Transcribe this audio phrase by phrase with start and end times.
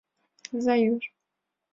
[0.63, 1.03] Зоюш!..